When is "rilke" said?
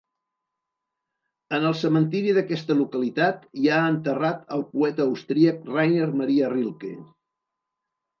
6.55-6.91